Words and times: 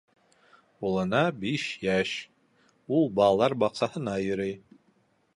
Улына 0.87 1.19
биш 1.43 1.65
йәш. 1.87 2.13
Ул 2.99 3.05
балалар 3.19 3.55
баҡсаһына 3.65 4.15
йөрөй. 4.29 4.57